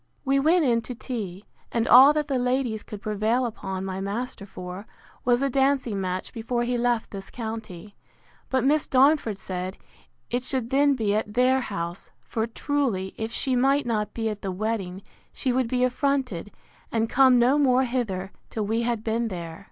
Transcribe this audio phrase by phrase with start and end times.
[0.25, 4.47] We went in to tea; and all that the ladies could prevail upon my master
[4.47, 4.87] for,
[5.25, 7.93] was a dancing match before he left this county:
[8.49, 9.77] But Miss Darnford said,
[10.31, 14.41] It should then be at their house; for, truly, if she might not be at
[14.41, 15.03] the wedding,
[15.33, 16.49] she would be affronted,
[16.91, 19.59] and come no more hither, till we had been there.